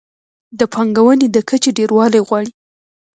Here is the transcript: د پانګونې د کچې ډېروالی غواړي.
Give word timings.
د 0.59 0.61
پانګونې 0.73 1.27
د 1.31 1.37
کچې 1.49 1.71
ډېروالی 1.77 2.19
غواړي. 2.27 2.51